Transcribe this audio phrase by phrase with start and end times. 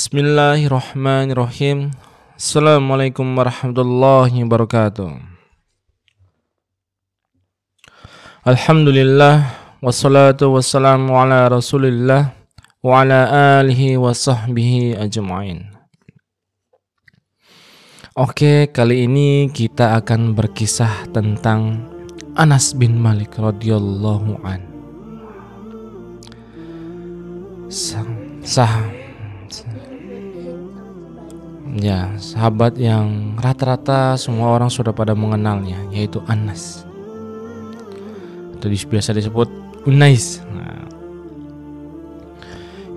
[0.00, 1.92] Bismillahirrahmanirrahim.
[2.32, 5.12] Assalamualaikum warahmatullahi wabarakatuh.
[8.48, 9.44] Alhamdulillah
[9.84, 12.32] wassalatu wassalamu ala Rasulillah
[12.80, 15.68] wa ala alihi wa sahbihi ajma'in.
[18.16, 21.76] Oke, kali ini kita akan berkisah tentang
[22.40, 24.64] Anas bin Malik radhiyallahu an.
[27.68, 28.99] Sang sah
[31.78, 36.82] Ya, sahabat yang rata-rata semua orang sudah pada mengenalnya, yaitu Anas.
[38.58, 39.46] Atau biasa disebut
[39.86, 40.42] Unais.
[40.50, 40.82] Nah.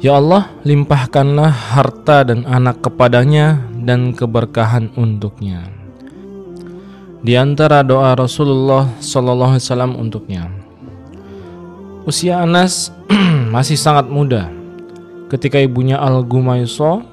[0.01, 5.69] Ya Allah, limpahkanlah harta dan anak kepadanya dan keberkahan untuknya.
[7.23, 10.51] Di antara doa Rasulullah Sallallahu Alaihi Wasallam untuknya,
[12.03, 12.91] usia Anas
[13.55, 14.51] masih sangat muda
[15.31, 17.12] ketika ibunya Al Gumayso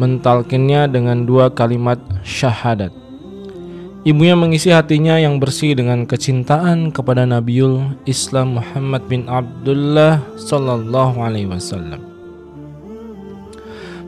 [0.00, 2.88] mentalkinnya dengan dua kalimat syahadat.
[4.00, 11.52] Ibunya mengisi hatinya yang bersih dengan kecintaan kepada Nabiul Islam Muhammad bin Abdullah sallallahu alaihi
[11.52, 12.00] wasallam.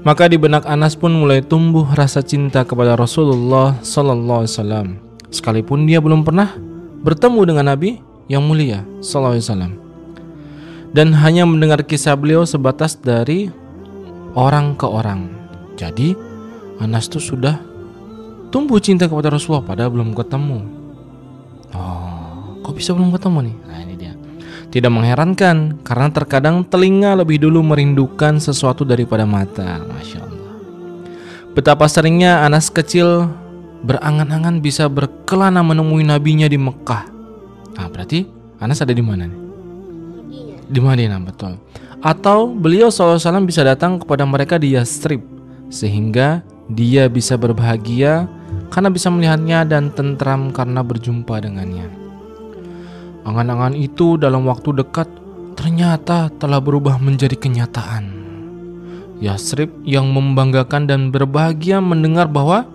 [0.01, 4.87] Maka di benak Anas pun mulai tumbuh rasa cinta kepada Rasulullah sallallahu alaihi wasallam.
[5.29, 6.57] Sekalipun dia belum pernah
[7.05, 8.01] bertemu dengan Nabi
[8.33, 9.73] yang mulia sallallahu alaihi wasallam.
[10.97, 13.53] Dan hanya mendengar kisah beliau sebatas dari
[14.33, 15.42] orang ke orang.
[15.77, 16.15] Jadi
[16.83, 17.61] Anas tuh sudah
[18.53, 20.59] tumbuh cinta kepada Rasulullah padahal belum ketemu.
[21.73, 23.57] Oh, kok bisa belum ketemu nih?
[23.65, 24.13] Nah ini dia.
[24.73, 29.81] Tidak mengherankan karena terkadang telinga lebih dulu merindukan sesuatu daripada mata.
[29.85, 30.53] Masya Allah.
[31.53, 33.29] Betapa seringnya Anas kecil
[33.85, 37.05] berangan-angan bisa berkelana menemui nabinya di Mekah.
[37.77, 38.25] Nah berarti
[38.61, 39.41] Anas ada di mana nih?
[40.73, 41.61] Di Madinah betul.
[42.01, 45.32] Atau beliau SAW bisa datang kepada mereka di Yastrib
[45.73, 48.29] sehingga dia bisa berbahagia
[48.69, 51.89] karena bisa melihatnya dan tentram karena berjumpa dengannya.
[53.25, 55.09] Angan-angan itu dalam waktu dekat
[55.57, 58.21] ternyata telah berubah menjadi kenyataan.
[59.23, 62.67] Yasrib yang membanggakan dan berbahagia mendengar bahwa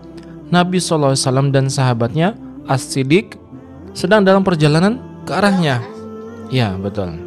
[0.47, 2.39] Nabi SAW dan sahabatnya
[2.71, 3.35] As-Siddiq
[3.91, 5.83] sedang dalam perjalanan ke arahnya.
[6.47, 7.19] Ya, betul.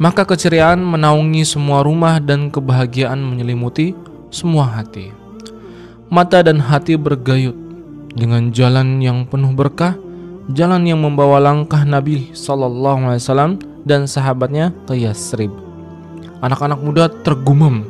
[0.00, 3.92] Maka keceriaan menaungi semua rumah dan kebahagiaan menyelimuti
[4.34, 5.14] semua hati.
[6.10, 7.54] Mata dan hati bergayut
[8.10, 9.94] dengan jalan yang penuh berkah,
[10.50, 13.52] jalan yang membawa langkah Nabi Sallallahu Alaihi Wasallam
[13.86, 15.54] dan sahabatnya ke Yasrib.
[16.42, 17.86] Anak-anak muda tergumam,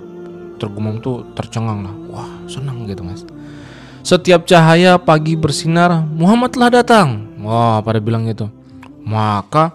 [0.61, 3.25] tergumam tuh tercengang lah, wah senang gitu mas.
[4.05, 7.25] Setiap cahaya pagi bersinar, Muhammad telah datang.
[7.41, 8.53] Wah pada bilang gitu.
[9.01, 9.73] Maka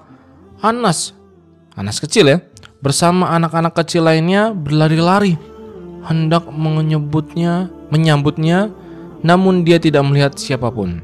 [0.62, 1.18] Anas,
[1.74, 2.38] Anas kecil ya,
[2.80, 5.49] bersama anak-anak kecil lainnya berlari-lari
[6.06, 8.72] hendak menyebutnya, menyambutnya,
[9.26, 11.04] namun dia tidak melihat siapa pun.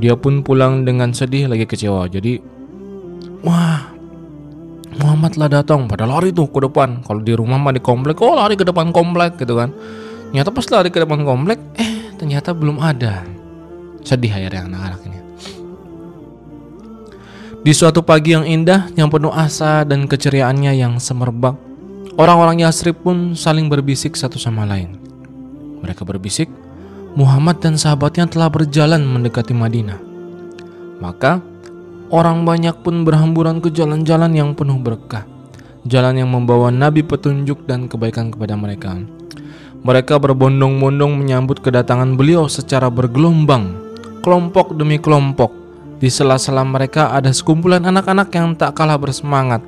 [0.00, 2.08] Dia pun pulang dengan sedih lagi kecewa.
[2.08, 2.40] Jadi,
[3.44, 3.92] wah,
[4.96, 7.04] Muhammad lah datang pada lari tuh ke depan.
[7.04, 9.72] Kalau di rumah mah di komplek, oh lari ke depan komplek gitu kan.
[10.32, 13.24] Nyata pas lari ke depan komplek, eh ternyata belum ada.
[14.00, 15.18] Sedih akhirnya anak-anak ini.
[17.62, 21.54] Di suatu pagi yang indah, yang penuh asa dan keceriaannya yang semerbak,
[22.12, 25.00] Orang-orang Yasrib pun saling berbisik satu sama lain.
[25.80, 26.44] Mereka berbisik,
[27.16, 29.96] Muhammad dan sahabatnya telah berjalan mendekati Madinah.
[31.00, 31.40] Maka,
[32.12, 35.24] orang banyak pun berhamburan ke jalan-jalan yang penuh berkah.
[35.88, 38.92] Jalan yang membawa Nabi petunjuk dan kebaikan kepada mereka.
[39.80, 43.72] Mereka berbondong-bondong menyambut kedatangan beliau secara bergelombang,
[44.20, 45.48] kelompok demi kelompok.
[45.96, 49.64] Di sela-sela mereka ada sekumpulan anak-anak yang tak kalah bersemangat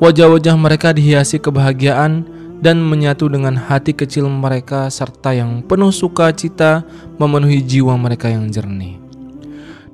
[0.00, 2.24] Wajah-wajah mereka dihiasi kebahagiaan
[2.64, 6.88] dan menyatu dengan hati kecil mereka serta yang penuh sukacita
[7.20, 8.96] memenuhi jiwa mereka yang jernih.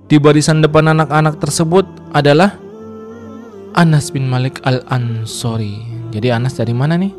[0.07, 2.55] Di barisan depan anak-anak tersebut adalah
[3.75, 5.83] Anas bin Malik al-Ansori.
[6.15, 7.11] Jadi Anas dari mana nih?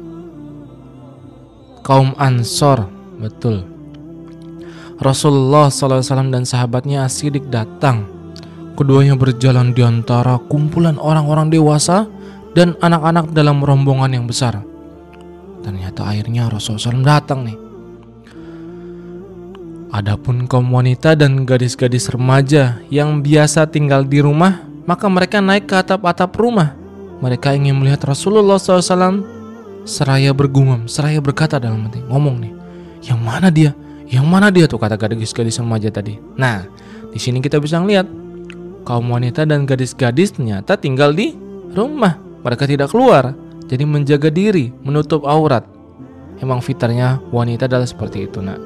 [1.84, 2.88] Kaum Ansor,
[3.20, 3.68] betul.
[5.04, 8.08] Rasulullah SAW dan sahabatnya Asidik datang.
[8.80, 12.08] Keduanya berjalan di antara kumpulan orang-orang dewasa
[12.58, 14.66] dan anak-anak dalam rombongan yang besar.
[15.62, 17.58] Ternyata akhirnya Rasulullah SAW datang nih.
[19.94, 25.78] Adapun kaum wanita dan gadis-gadis remaja yang biasa tinggal di rumah, maka mereka naik ke
[25.78, 26.74] atap-atap rumah.
[27.22, 29.22] Mereka ingin melihat Rasulullah SAW
[29.86, 32.54] seraya bergumam, seraya berkata dalam hati, ngomong nih,
[33.06, 33.72] yang mana dia?
[34.10, 36.18] Yang mana dia tuh kata gadis-gadis remaja tadi.
[36.36, 36.66] Nah,
[37.14, 38.08] di sini kita bisa ngeliat
[38.84, 41.36] kaum wanita dan gadis-gadis ternyata tinggal di
[41.72, 42.27] rumah.
[42.48, 43.36] Mereka tidak keluar,
[43.68, 45.68] jadi menjaga diri, menutup aurat.
[46.38, 48.62] emang fitarnya wanita adalah seperti itu nak.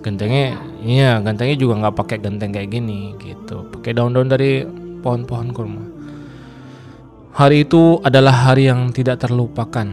[0.00, 3.68] Gentengnya iya gentengnya juga nggak pakai genteng kayak gini gitu.
[3.76, 4.64] Pakai daun-daun dari
[5.04, 5.84] pohon-pohon kurma.
[7.36, 9.84] Hari itu adalah hari yang tidak terlupakan.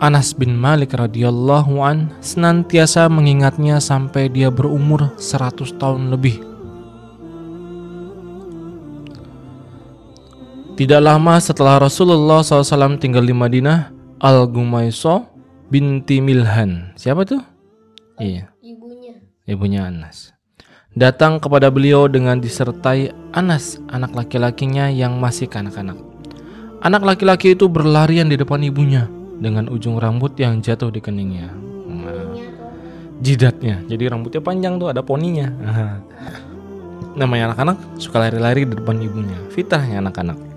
[0.00, 6.47] Anas bin Malik radhiyallahu an senantiasa mengingatnya sampai dia berumur 100 tahun lebih
[10.78, 13.90] Tidak lama setelah Rasulullah SAW tinggal di Madinah,
[14.22, 15.26] Al-Gumaiso
[15.66, 16.94] binti Milhan.
[16.94, 17.42] Siapa tuh?
[18.22, 19.18] Iya, ibunya.
[19.42, 20.38] ibunya Anas.
[20.94, 25.98] Datang kepada beliau dengan disertai Anas, anak laki-lakinya yang masih kanak-kanak.
[26.78, 29.10] Anak laki-laki itu berlarian di depan ibunya
[29.42, 31.50] dengan ujung rambut yang jatuh di keningnya.
[31.90, 32.38] Nah,
[33.18, 33.82] jidatnya.
[33.82, 35.50] Jadi rambutnya panjang tuh ada poninya.
[37.18, 39.42] Namanya anak-anak suka lari-lari di depan ibunya.
[39.50, 40.47] Fitrahnya anak-anak.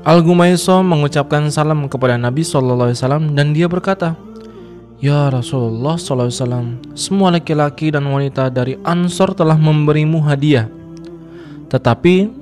[0.00, 4.16] Al-Gumaiso mengucapkan salam kepada Nabi SAW dan dia berkata,
[4.96, 10.72] Ya Rasulullah SAW, semua laki-laki dan wanita dari Ansor telah memberimu hadiah.
[11.68, 12.32] Tetapi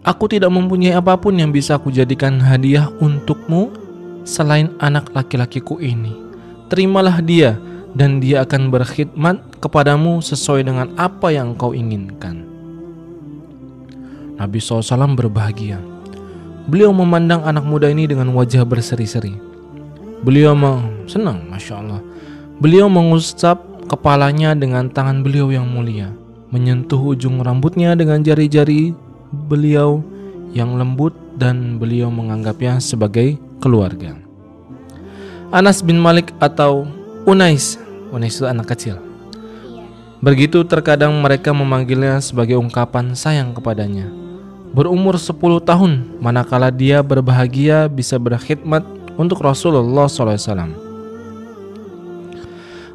[0.00, 3.68] aku tidak mempunyai apa pun yang bisa aku jadikan hadiah untukmu
[4.24, 6.16] selain anak laki-lakiku ini.
[6.72, 7.60] Terimalah dia
[7.92, 12.48] dan dia akan berkhidmat kepadamu sesuai dengan apa yang kau inginkan.
[14.40, 15.93] Nabi SAW berbahagia.
[16.64, 19.36] Beliau memandang anak muda ini dengan wajah berseri-seri.
[20.24, 20.56] Beliau
[21.04, 22.00] senang, masya Allah.
[22.56, 26.08] Beliau mengusap kepalanya dengan tangan beliau yang mulia,
[26.48, 28.96] menyentuh ujung rambutnya dengan jari-jari
[29.28, 30.00] beliau
[30.56, 34.16] yang lembut dan beliau menganggapnya sebagai keluarga.
[35.52, 36.88] Anas bin Malik atau
[37.28, 37.76] Unais,
[38.08, 38.96] Unais itu anak kecil.
[39.68, 39.84] iya.
[40.24, 44.23] Begitu terkadang mereka memanggilnya sebagai ungkapan sayang kepadanya.
[44.74, 48.82] Berumur 10 tahun, manakala dia berbahagia bisa berkhidmat
[49.14, 50.74] untuk Rasulullah SAW.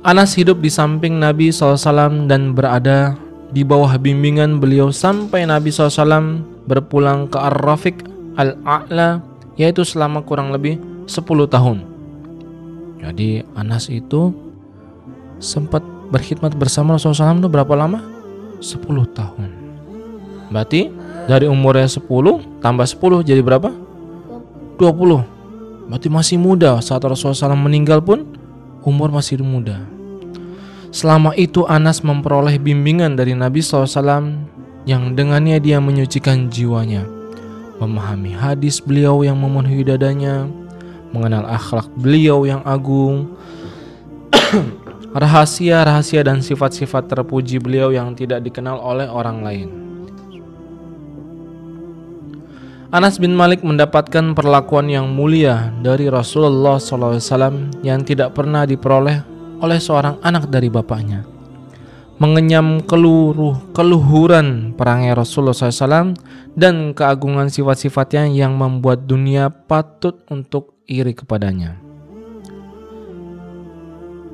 [0.04, 3.16] Anas hidup di samping Nabi SAW dan berada
[3.56, 8.04] di bawah bimbingan beliau sampai Nabi SAW berpulang ke Ar-Rafiq
[8.36, 9.24] Al-A'la
[9.56, 11.84] yaitu selama kurang lebih 10 tahun.
[13.00, 14.36] Jadi Anas itu
[15.40, 15.80] sempat
[16.12, 18.04] berkhidmat bersama Rasulullah SAW itu berapa lama?
[18.60, 18.84] 10
[19.16, 19.50] tahun.
[20.52, 20.99] Berarti
[21.30, 22.10] dari umurnya 10
[22.58, 23.70] tambah 10 jadi berapa?
[24.82, 25.94] 20.
[25.94, 28.26] Berarti masih muda saat Rasulullah SAW meninggal pun
[28.82, 29.86] umur masih muda.
[30.90, 34.42] Selama itu Anas memperoleh bimbingan dari Nabi SAW
[34.90, 37.06] yang dengannya dia menyucikan jiwanya,
[37.78, 40.50] memahami hadis beliau yang memenuhi dadanya,
[41.14, 43.38] mengenal akhlak beliau yang agung,
[45.22, 49.89] rahasia-rahasia dan sifat-sifat terpuji beliau yang tidak dikenal oleh orang lain.
[52.90, 59.22] Anas bin Malik mendapatkan perlakuan yang mulia dari Rasulullah SAW yang tidak pernah diperoleh
[59.62, 61.22] oleh seorang anak dari bapaknya.
[62.18, 66.18] Mengenyam keluruh keluhuran perangai Rasulullah SAW
[66.58, 71.78] dan keagungan sifat-sifatnya yang membuat dunia patut untuk iri kepadanya.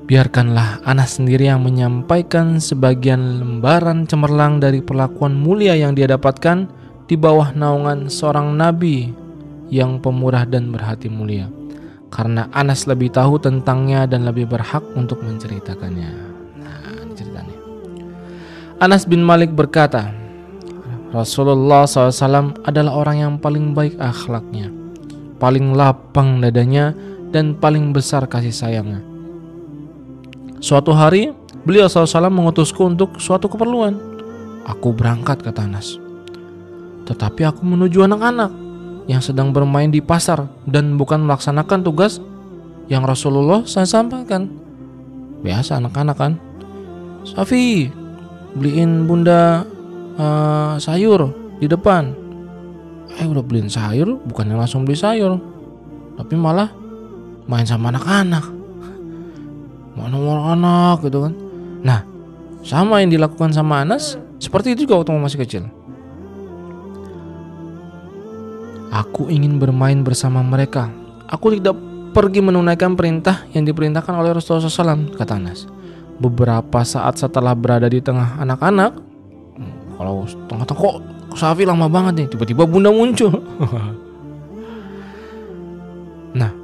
[0.07, 7.13] Biarkanlah Anas sendiri yang menyampaikan sebagian lembaran cemerlang dari perlakuan mulia yang dia dapatkan di
[7.13, 9.13] bawah naungan seorang nabi
[9.69, 11.49] yang pemurah dan berhati mulia.
[12.09, 16.11] Karena Anas lebih tahu tentangnya dan lebih berhak untuk menceritakannya.
[16.61, 17.57] Nah, ceritanya.
[18.79, 20.13] Anas bin Malik berkata,
[21.11, 24.71] Rasulullah SAW adalah orang yang paling baik akhlaknya,
[25.39, 26.95] paling lapang dadanya,
[27.35, 29.03] dan paling besar kasih sayangnya.
[30.63, 31.35] Suatu hari,
[31.67, 33.99] beliau SAW mengutusku untuk suatu keperluan.
[34.65, 36.04] Aku berangkat, kata Anas.
[37.05, 38.51] Tetapi aku menuju anak-anak
[39.05, 42.17] yang sedang bermain di pasar dan bukan melaksanakan tugas
[42.89, 44.49] yang Rasulullah saya sampaikan.
[45.45, 46.33] Biasa anak-anak kan.
[47.25, 47.89] Safi,
[48.57, 49.65] beliin bunda
[50.17, 51.29] eh, sayur
[51.61, 52.13] di depan.
[53.21, 55.37] Eh udah beliin sayur, bukannya langsung beli sayur,
[56.17, 56.73] tapi malah
[57.45, 58.45] main sama anak-anak.
[59.95, 60.19] Mana
[60.51, 61.33] anak gitu kan.
[61.85, 62.03] Nah,
[62.65, 65.63] sama yang dilakukan sama Anas seperti itu juga waktu masih kecil.
[68.93, 70.91] Aku ingin bermain bersama mereka.
[71.25, 71.77] Aku tidak
[72.15, 75.67] pergi menunaikan perintah yang diperintahkan oleh Rasulullah SAW, kata Anas.
[76.15, 78.95] Beberapa saat setelah berada di tengah anak-anak,
[79.99, 80.95] kalau tengah-tengah kok
[81.35, 83.27] Safi lama banget nih, tiba-tiba bunda muncul.
[86.39, 86.55] nah,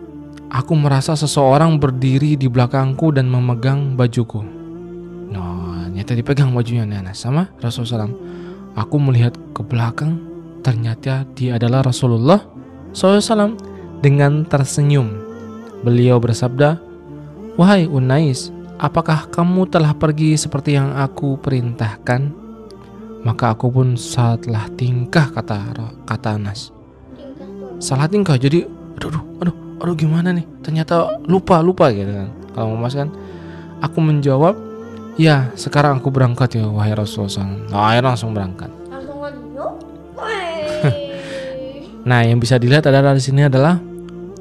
[0.47, 4.39] aku merasa seseorang berdiri di belakangku dan memegang bajuku.
[5.27, 8.15] Nah, nyata dipegang bajunya Anas sama Rasulullah SAW.
[8.79, 10.30] Aku melihat ke belakang
[10.61, 12.37] Ternyata dia adalah Rasulullah
[12.93, 13.57] SAW
[14.01, 15.09] dengan tersenyum.
[15.81, 16.77] Beliau bersabda,
[17.57, 22.29] "Wahai Unais, apakah kamu telah pergi seperti yang aku perintahkan?"
[23.21, 25.77] Maka aku pun salah tingkah kata
[26.09, 26.73] kata Anas.
[27.77, 28.65] Salah tingkah jadi
[28.97, 30.45] aduh aduh aduh, gimana nih?
[30.65, 32.29] Ternyata lupa lupa gitu kan.
[32.53, 33.13] Kalau Mas kan
[33.81, 34.57] aku menjawab,
[35.21, 38.80] "Ya, sekarang aku berangkat ya wahai Rasulullah." SAW." Nah, akhirnya langsung berangkat.
[42.01, 43.77] Nah, yang bisa dilihat adalah di sini adalah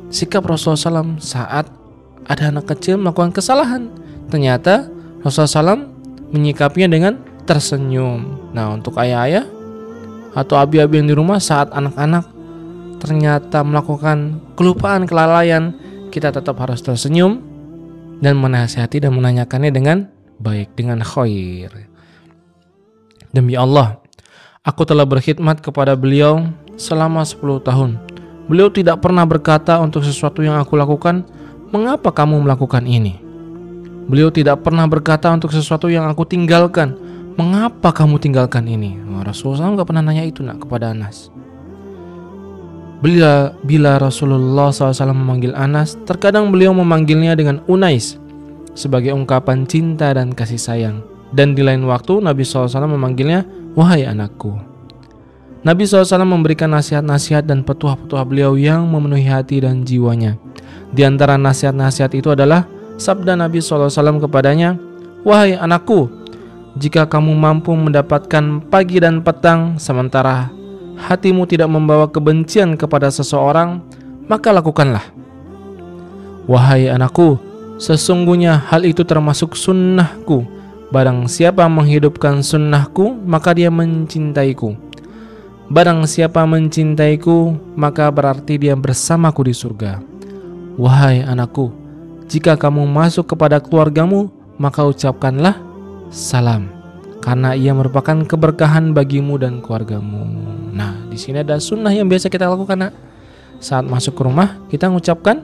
[0.08, 1.68] sikap Rasulullah SAW saat
[2.24, 3.92] ada anak kecil melakukan kesalahan.
[4.32, 4.88] Ternyata
[5.20, 5.84] Rasulullah SAW
[6.32, 7.14] menyikapinya dengan
[7.44, 8.52] tersenyum.
[8.54, 9.44] Nah, untuk ayah-ayah
[10.30, 12.22] atau abi-abi yang di rumah saat anak-anak
[13.00, 15.72] ternyata melakukan kelupaan kelalaian,
[16.12, 17.40] kita tetap harus tersenyum
[18.20, 19.98] dan menasihati dan menanyakannya dengan
[20.36, 21.72] baik, dengan khair.
[23.32, 23.98] Demi Allah,
[24.62, 26.44] aku telah berkhidmat kepada beliau
[26.80, 28.00] selama 10 tahun.
[28.48, 31.28] Beliau tidak pernah berkata untuk sesuatu yang aku lakukan,
[31.68, 33.20] "Mengapa kamu melakukan ini?"
[34.08, 36.96] Beliau tidak pernah berkata untuk sesuatu yang aku tinggalkan,
[37.36, 41.28] "Mengapa kamu tinggalkan ini?" Rasulullah nggak pernah nanya itu nak kepada Anas.
[43.00, 48.20] Bila, bila Rasulullah SAW memanggil Anas, terkadang beliau memanggilnya dengan Unais
[48.76, 51.00] sebagai ungkapan cinta dan kasih sayang.
[51.32, 53.46] Dan di lain waktu Nabi SAW memanggilnya
[53.78, 54.69] Wahai anakku.
[55.60, 60.40] Nabi SAW memberikan nasihat-nasihat dan petuah-petuah beliau yang memenuhi hati dan jiwanya.
[60.90, 62.64] Di antara nasihat-nasihat itu adalah
[62.96, 63.92] sabda Nabi SAW
[64.24, 64.80] kepadanya,
[65.20, 66.08] Wahai anakku,
[66.80, 70.48] jika kamu mampu mendapatkan pagi dan petang sementara
[71.00, 73.80] hatimu tidak membawa kebencian kepada seseorang,
[74.28, 75.04] maka lakukanlah.
[76.44, 77.40] Wahai anakku,
[77.80, 80.44] sesungguhnya hal itu termasuk sunnahku.
[80.90, 84.89] Barang siapa menghidupkan sunnahku, maka dia mencintaiku.
[85.70, 90.02] Barang siapa mencintaiku, maka berarti dia bersamaku di surga.
[90.74, 91.70] Wahai anakku,
[92.26, 95.62] jika kamu masuk kepada keluargamu, maka ucapkanlah
[96.10, 96.74] salam,
[97.22, 100.26] karena ia merupakan keberkahan bagimu dan keluargamu.
[100.74, 102.92] Nah, di sini ada sunnah yang biasa kita lakukan, nak.
[103.62, 105.38] Saat masuk ke rumah, kita mengucapkan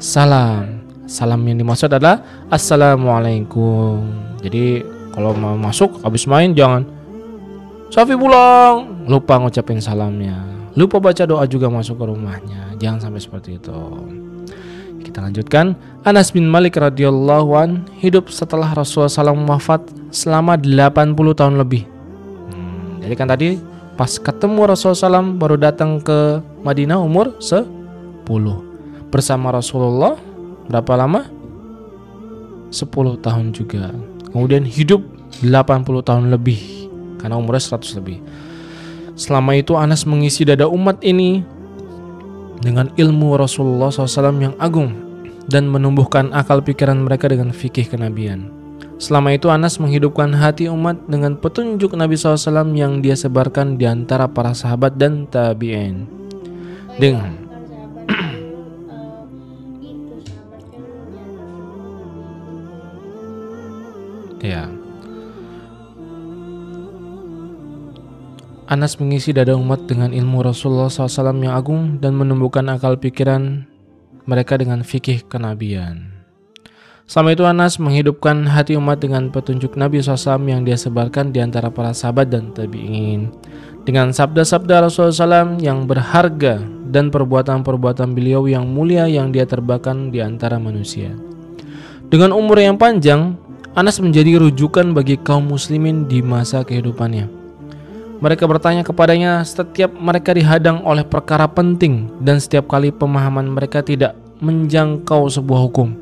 [0.00, 0.80] salam.
[1.04, 4.00] Salam yang dimaksud adalah assalamualaikum.
[4.40, 4.80] Jadi
[5.12, 6.95] kalau mau masuk habis main jangan
[7.86, 9.06] Safi pulang.
[9.06, 10.42] Lupa ngucapin salamnya.
[10.74, 12.74] Lupa baca doa juga masuk ke rumahnya.
[12.82, 13.80] Jangan sampai seperti itu.
[15.06, 15.78] Kita lanjutkan.
[16.02, 21.86] Anas bin Malik radhiyallahu an hidup setelah Rasulullah SAW wafat selama 80 tahun lebih.
[22.50, 23.56] Hmm, jadi kan tadi
[23.94, 27.70] pas ketemu Rasulullah SAW baru datang ke Madinah umur 10
[29.08, 30.18] bersama Rasulullah
[30.66, 31.24] berapa lama?
[32.74, 33.94] 10 tahun juga.
[34.34, 35.00] Kemudian hidup
[35.40, 36.85] 80 tahun lebih
[37.18, 38.18] karena umurnya 100 lebih.
[39.16, 41.40] Selama itu Anas mengisi dada umat ini
[42.60, 44.92] dengan ilmu Rasulullah SAW yang agung
[45.48, 48.52] dan menumbuhkan akal pikiran mereka dengan fikih kenabian.
[48.96, 54.24] Selama itu Anas menghidupkan hati umat dengan petunjuk Nabi SAW yang dia sebarkan di antara
[54.24, 56.08] para sahabat dan tabi'in.
[56.96, 57.44] Dengan
[64.46, 64.75] Ya.
[68.66, 73.62] Anas mengisi dada umat dengan ilmu Rasulullah SAW yang agung dan menumbuhkan akal pikiran
[74.26, 76.10] mereka dengan fikih kenabian.
[77.06, 81.70] Selama itu Anas menghidupkan hati umat dengan petunjuk Nabi SAW yang dia sebarkan di antara
[81.70, 83.30] para sahabat dan tabi'in.
[83.86, 86.58] Dengan sabda-sabda Rasulullah SAW yang berharga
[86.90, 91.14] dan perbuatan-perbuatan beliau yang mulia yang dia terbakan di antara manusia.
[92.10, 93.38] Dengan umur yang panjang,
[93.78, 97.45] Anas menjadi rujukan bagi kaum muslimin di masa kehidupannya.
[98.16, 104.16] Mereka bertanya kepadanya setiap mereka dihadang oleh perkara penting dan setiap kali pemahaman mereka tidak
[104.40, 105.92] menjangkau sebuah hukum.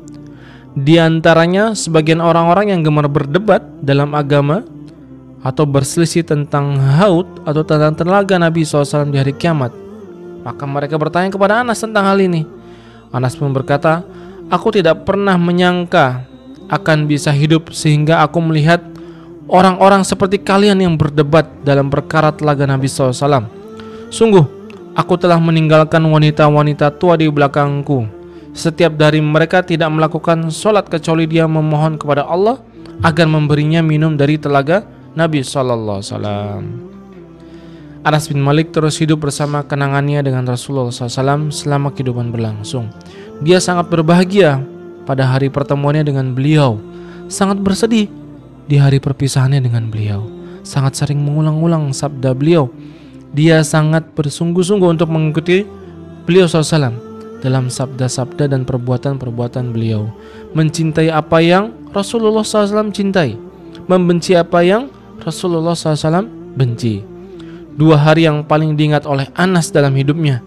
[0.74, 4.62] Di antaranya sebagian orang-orang yang gemar berdebat dalam agama
[5.42, 9.74] atau berselisih tentang haud atau tentang tenaga Nabi SAW di hari kiamat.
[10.46, 12.46] Maka mereka bertanya kepada Anas tentang hal ini.
[13.10, 14.06] Anas pun berkata,
[14.50, 16.26] Aku tidak pernah menyangka
[16.68, 18.80] akan bisa hidup sehingga aku melihat
[19.48, 23.48] orang-orang seperti kalian yang berdebat dalam perkara telaga Nabi SAW.
[24.08, 24.44] Sungguh,
[24.94, 28.06] aku telah meninggalkan wanita-wanita tua di belakangku.
[28.54, 32.62] Setiap dari mereka tidak melakukan sholat kecuali dia memohon kepada Allah
[33.02, 34.86] agar memberinya minum dari telaga
[35.18, 36.02] Nabi SAW.
[38.04, 42.92] Anas bin Malik terus hidup bersama kenangannya dengan Rasulullah SAW selama kehidupan berlangsung.
[43.40, 44.60] Dia sangat berbahagia
[45.08, 46.78] pada hari pertemuannya dengan beliau,
[47.32, 48.06] sangat bersedih
[48.64, 50.24] di hari perpisahannya dengan beliau.
[50.64, 52.72] Sangat sering mengulang-ulang sabda beliau.
[53.34, 55.66] Dia sangat bersungguh-sungguh untuk mengikuti
[56.24, 57.14] beliau SAW.
[57.44, 60.08] dalam sabda-sabda dan perbuatan-perbuatan beliau.
[60.56, 63.36] Mencintai apa yang Rasulullah SAW cintai,
[63.84, 64.88] membenci apa yang
[65.20, 66.24] Rasulullah SAW
[66.56, 67.04] benci.
[67.76, 70.40] Dua hari yang paling diingat oleh Anas dalam hidupnya.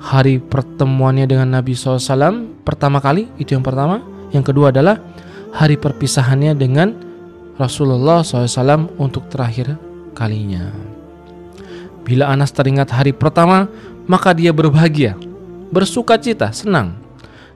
[0.00, 4.00] Hari pertemuannya dengan Nabi SAW pertama kali, itu yang pertama.
[4.32, 5.04] Yang kedua adalah
[5.52, 7.11] hari perpisahannya dengan
[7.60, 9.76] Rasulullah SAW untuk terakhir
[10.16, 10.72] kalinya.
[12.02, 13.68] Bila Anas teringat hari pertama,
[14.08, 15.14] maka dia berbahagia,
[15.70, 16.98] bersuka cita, senang.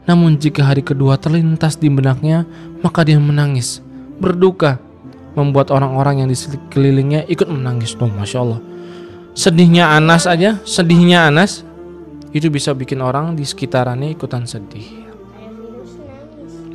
[0.07, 2.47] Namun jika hari kedua terlintas di benaknya,
[2.85, 3.83] maka dia menangis,
[4.23, 4.79] berduka,
[5.35, 7.99] membuat orang-orang yang di sekelilingnya ikut menangis.
[7.99, 8.61] Tuh, masya Allah.
[9.37, 11.67] Sedihnya Anas aja, sedihnya Anas
[12.31, 15.11] itu bisa bikin orang di sekitarannya ikutan sedih.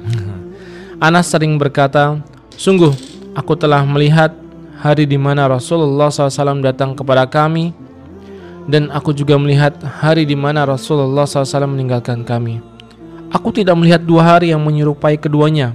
[1.08, 2.20] Anas sering berkata,
[2.60, 4.36] sungguh aku telah melihat
[4.82, 7.72] hari di mana Rasulullah SAW datang kepada kami
[8.70, 12.62] dan aku juga melihat hari di mana Rasulullah SAW meninggalkan kami.
[13.32, 15.74] Aku tidak melihat dua hari yang menyerupai keduanya.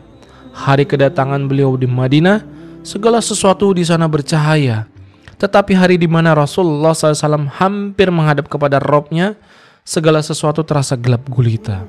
[0.57, 2.45] Hari kedatangan beliau di Madinah,
[2.85, 4.89] segala sesuatu di sana bercahaya.
[5.37, 9.37] Tetapi hari di mana Rasulullah SAW hampir menghadap kepada Robnya,
[9.85, 11.85] segala sesuatu terasa gelap gulita.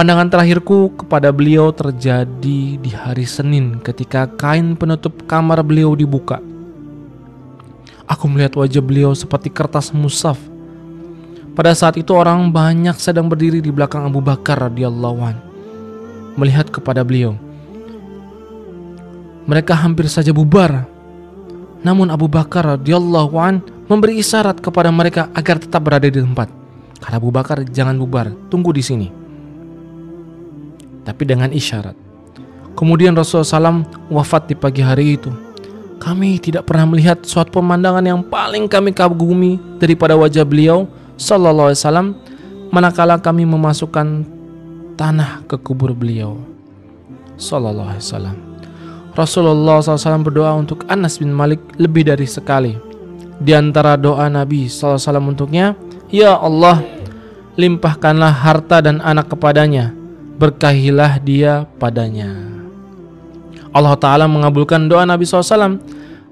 [0.00, 6.40] Pandangan terakhirku kepada beliau terjadi di hari Senin ketika kain penutup kamar beliau dibuka.
[8.08, 10.40] Aku melihat wajah beliau seperti kertas musaf.
[11.52, 15.36] Pada saat itu orang banyak sedang berdiri di belakang Abu Bakar radhiyallahu an
[16.32, 17.36] melihat kepada beliau.
[19.44, 20.88] Mereka hampir saja bubar.
[21.84, 26.48] Namun Abu Bakar radhiyallahu an memberi isyarat kepada mereka agar tetap berada di tempat.
[27.04, 29.19] Kata Abu Bakar, "Jangan bubar, tunggu di sini."
[31.10, 31.98] Tapi dengan isyarat.
[32.78, 35.34] Kemudian Rasulullah SAW wafat di pagi hari itu.
[35.98, 40.86] Kami tidak pernah melihat suatu pemandangan yang paling kami kagumi daripada wajah beliau
[41.20, 42.08] Sallallahu Alaihi Wasallam
[42.72, 44.24] manakala kami memasukkan
[44.96, 46.40] tanah ke kubur beliau
[47.36, 48.36] Sallallahu Alaihi Wasallam.
[49.12, 52.78] Rasulullah SAW berdoa untuk Anas bin Malik lebih dari sekali.
[53.36, 55.76] Di antara doa Nabi SAW untuknya,
[56.08, 56.80] Ya Allah,
[57.60, 59.92] limpahkanlah harta dan anak kepadanya,
[60.40, 62.32] berkahilah dia padanya.
[63.76, 65.76] Allah Ta'ala mengabulkan doa Nabi SAW.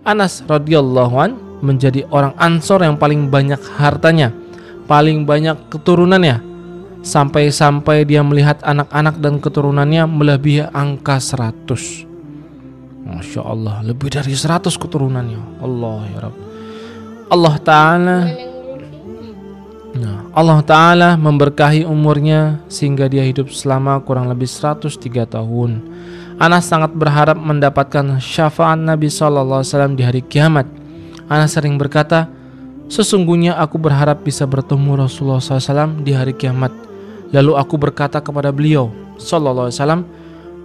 [0.09, 4.33] Anas radhiyallahu an menjadi orang ansor yang paling banyak hartanya,
[4.89, 6.41] paling banyak keturunannya,
[7.05, 12.09] sampai-sampai dia melihat anak-anak dan keturunannya melebihi angka 100.
[13.05, 15.61] Masya Allah, lebih dari 100 keturunannya.
[15.61, 16.37] Allah ya Rabb.
[17.29, 18.48] Allah Ta'ala
[20.39, 25.83] Allah Ta'ala memberkahi umurnya sehingga dia hidup selama kurang lebih 103 tahun.
[26.39, 30.71] Anas sangat berharap mendapatkan syafaat Nabi SAW di hari kiamat.
[31.27, 32.31] Anas sering berkata,
[32.87, 36.71] Sesungguhnya aku berharap bisa bertemu Rasulullah SAW di hari kiamat.
[37.35, 40.03] Lalu aku berkata kepada beliau, Sallallahu Alaihi Wasallam,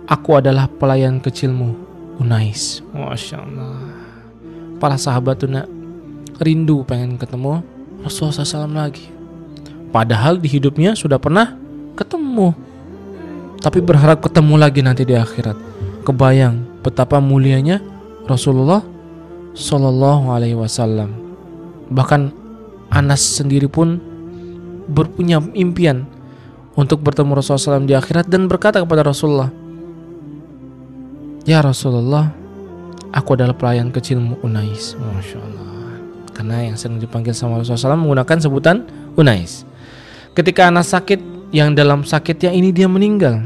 [0.05, 1.73] aku adalah pelayan kecilmu,
[2.21, 2.85] Unais.
[2.93, 3.73] Masya Allah.
[4.77, 5.49] Para sahabat tuh
[6.37, 7.65] rindu pengen ketemu
[8.05, 9.12] Rasulullah SAW lagi.
[9.93, 11.53] Padahal di hidupnya sudah pernah
[11.93, 12.57] ketemu.
[13.61, 15.55] Tapi berharap ketemu lagi nanti di akhirat.
[16.01, 17.77] Kebayang betapa mulianya
[18.25, 18.81] Rasulullah
[19.53, 21.13] Sallallahu Alaihi Wasallam.
[21.93, 22.21] Bahkan
[22.89, 24.01] Anas sendiri pun
[24.89, 26.09] berpunya impian
[26.73, 29.53] untuk bertemu Rasulullah SAW di akhirat dan berkata kepada Rasulullah,
[31.43, 32.33] Ya Rasulullah,
[33.13, 34.97] aku adalah pelayan kecilmu Unais.
[34.97, 35.69] Masya Allah.
[36.33, 39.69] Karena yang sering dipanggil sama Rasulullah SAW menggunakan sebutan Unais.
[40.33, 41.21] Ketika anak sakit,
[41.53, 43.45] yang dalam sakitnya ini dia meninggal.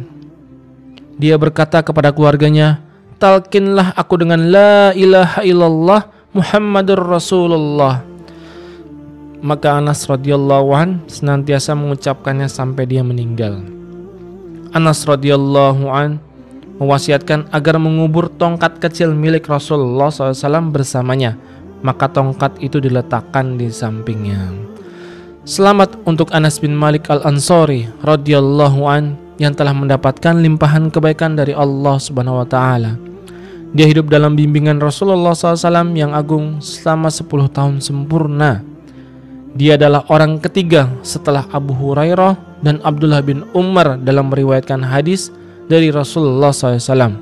[1.19, 2.79] Dia berkata kepada keluarganya,
[3.19, 8.05] Talkinlah aku dengan La ilaha illallah Muhammadur Rasulullah.
[9.43, 13.59] Maka Anas radhiyallahu an senantiasa mengucapkannya sampai dia meninggal.
[14.71, 16.23] Anas radhiyallahu an
[16.79, 21.35] mewasiatkan agar mengubur tongkat kecil milik Rasulullah SAW bersamanya.
[21.83, 24.49] Maka tongkat itu diletakkan di sampingnya.
[25.47, 31.95] Selamat untuk Anas bin Malik Al-Ansari radhiyallahu an yang telah mendapatkan limpahan kebaikan dari Allah
[31.95, 32.99] Subhanahu wa taala.
[33.71, 38.59] Dia hidup dalam bimbingan Rasulullah SAW yang agung selama 10 tahun sempurna.
[39.55, 45.31] Dia adalah orang ketiga setelah Abu Hurairah dan Abdullah bin Umar dalam meriwayatkan hadis
[45.71, 47.15] dari Rasulullah SAW.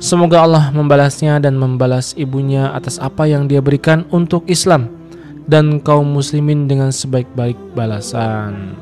[0.00, 5.03] Semoga Allah membalasnya dan membalas ibunya atas apa yang dia berikan untuk Islam
[5.44, 8.76] dan kaum muslimin dengan sebaik-baik balasan.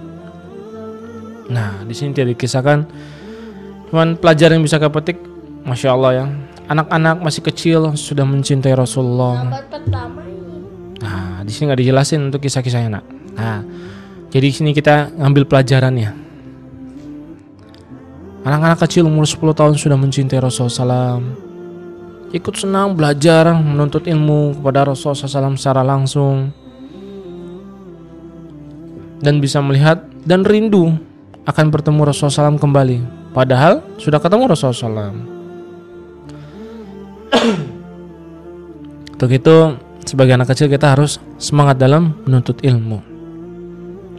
[1.50, 2.86] Nah, di sini tidak dikisahkan
[3.92, 5.18] cuman pelajaran yang bisa kita petik,
[5.66, 6.26] masya Allah ya.
[6.70, 9.44] Anak-anak masih kecil sudah mencintai Rasulullah.
[11.02, 13.04] Nah, di sini nggak dijelasin untuk kisah-kisahnya nak.
[13.36, 13.60] Nah,
[14.32, 16.08] Jadi sini kita ngambil pelajarannya.
[18.48, 21.51] Anak-anak kecil umur 10 tahun sudah mencintai Rasulullah SAW.
[22.32, 26.48] Ikut senang belajar menuntut ilmu kepada Rasulullah SAW secara langsung.
[29.20, 30.96] Dan bisa melihat dan rindu
[31.44, 32.98] akan bertemu Rasulullah SAW kembali.
[33.36, 35.14] Padahal sudah ketemu Rasulullah SAW.
[39.14, 39.56] Untuk itu
[40.02, 43.12] sebagai anak kecil kita harus semangat dalam menuntut ilmu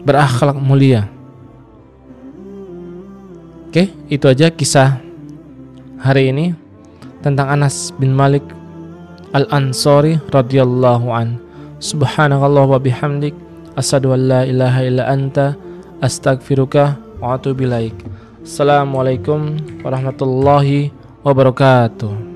[0.03, 1.07] berakhlak mulia.
[3.71, 5.01] Oke, itu aja kisah
[5.97, 6.53] hari ini
[7.23, 8.43] tentang Anas bin Malik
[9.33, 11.39] Al-Ansari radhiyallahu an.
[11.79, 13.33] Subhanakallah wa bihamdik
[13.79, 15.57] asyhadu an la ilaha illa anta
[16.03, 17.95] astaghfiruka wa atubu ilaik.
[18.43, 20.91] Assalamualaikum warahmatullahi
[21.23, 22.32] wabarakatuh.